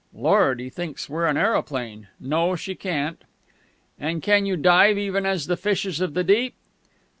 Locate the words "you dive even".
4.47-5.27